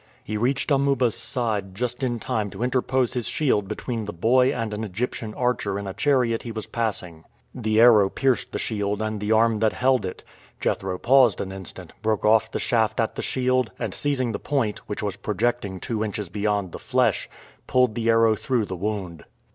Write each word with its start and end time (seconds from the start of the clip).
He 0.23 0.35
reached 0.35 0.71
Amuba's 0.71 1.15
side 1.15 1.75
just 1.75 2.01
in 2.01 2.19
time 2.19 2.49
to 2.49 2.63
interpose 2.63 3.13
his 3.13 3.27
shield 3.27 3.67
between 3.67 4.05
the 4.05 4.11
boy 4.13 4.51
and 4.51 4.73
an 4.73 4.83
Egyptian 4.83 5.31
archer 5.35 5.77
in 5.77 5.85
a 5.85 5.93
chariot 5.93 6.41
he 6.41 6.51
was 6.51 6.65
passing. 6.65 7.23
The 7.53 7.79
arrow 7.79 8.09
pierced 8.09 8.51
the 8.51 8.57
shield 8.57 8.99
and 8.99 9.19
the 9.19 9.31
arm 9.31 9.59
that 9.59 9.73
held 9.73 10.03
it. 10.03 10.23
Jethro 10.59 10.97
paused 10.97 11.39
an 11.39 11.51
instant, 11.51 11.93
broke 12.01 12.25
off 12.25 12.51
the 12.51 12.57
shaft 12.59 12.99
at 12.99 13.13
the 13.13 13.21
shield, 13.21 13.71
and 13.77 13.93
seizing 13.93 14.31
the 14.31 14.39
point, 14.39 14.79
which 14.89 15.03
was 15.03 15.17
projecting 15.17 15.79
two 15.79 16.03
inches 16.03 16.29
beyond 16.29 16.71
the 16.71 16.79
flesh, 16.79 17.29
pulled 17.67 17.93
the 17.93 18.09
arrow 18.09 18.35
through 18.35 18.65
the 18.65 18.75
wound. 18.75 19.23